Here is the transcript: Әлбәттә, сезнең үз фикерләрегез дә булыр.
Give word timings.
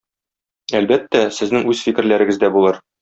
Әлбәттә, 0.79 1.21
сезнең 1.41 1.69
үз 1.75 1.85
фикерләрегез 1.89 2.41
дә 2.47 2.51
булыр. 2.57 2.83